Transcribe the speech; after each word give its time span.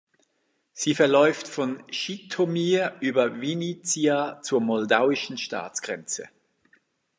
Sie 0.73 0.95
verläuft 0.95 1.47
von 1.47 1.83
Schytomyr 1.91 2.95
über 3.01 3.39
Winnyzja 3.39 4.41
zur 4.41 4.59
moldauischen 4.59 5.37
Staatsgrenze. 5.37 6.27